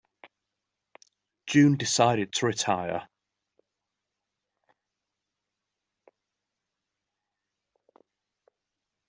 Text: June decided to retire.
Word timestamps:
June 1.45 1.77
decided 1.77 2.33
to 2.33 2.47
retire. 2.47 3.07